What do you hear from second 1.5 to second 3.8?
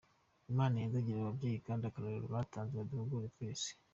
kandi akarorero batanze kaduhugure twese.